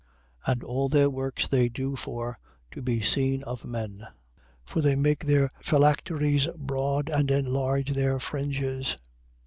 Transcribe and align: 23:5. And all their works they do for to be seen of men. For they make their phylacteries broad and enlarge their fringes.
23:5. 0.47 0.51
And 0.53 0.63
all 0.63 0.89
their 0.89 1.09
works 1.11 1.47
they 1.47 1.69
do 1.69 1.95
for 1.95 2.39
to 2.71 2.81
be 2.81 3.01
seen 3.01 3.43
of 3.43 3.63
men. 3.65 4.07
For 4.65 4.81
they 4.81 4.95
make 4.95 5.23
their 5.27 5.47
phylacteries 5.63 6.47
broad 6.57 7.07
and 7.07 7.29
enlarge 7.29 7.91
their 7.93 8.19
fringes. 8.19 8.97